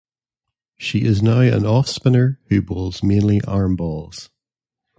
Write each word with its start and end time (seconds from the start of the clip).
She 0.77 1.03
is 1.03 1.21
now 1.21 1.41
an 1.41 1.63
off 1.63 1.87
spinner 1.87 2.39
who 2.45 2.63
bowls 2.63 3.03
mainly 3.03 3.39
arm 3.41 3.75
balls. 3.75 4.31